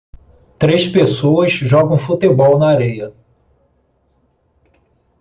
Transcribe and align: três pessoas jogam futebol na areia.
três 0.57 0.87
pessoas 0.87 1.51
jogam 1.51 1.95
futebol 1.95 2.57
na 2.57 2.69
areia. 2.71 3.13